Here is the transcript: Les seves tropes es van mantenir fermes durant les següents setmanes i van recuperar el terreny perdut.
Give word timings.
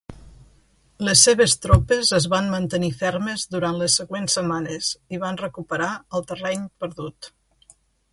Les 1.07 1.19
seves 1.27 1.51
tropes 1.65 2.09
es 2.19 2.25
van 2.33 2.49
mantenir 2.53 2.89
fermes 3.01 3.43
durant 3.55 3.77
les 3.81 3.97
següents 4.01 4.39
setmanes 4.39 4.89
i 5.19 5.23
van 5.25 5.39
recuperar 5.43 5.91
el 6.21 6.27
terreny 6.33 6.65
perdut. 6.85 7.31